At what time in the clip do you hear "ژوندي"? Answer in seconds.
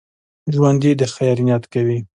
0.53-0.91